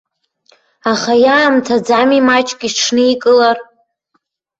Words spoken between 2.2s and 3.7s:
маҷк иҽникылар?